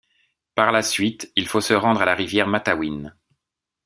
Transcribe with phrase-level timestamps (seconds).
[0.55, 3.13] Par la suite, il faut se rendre à la rivière Matawin.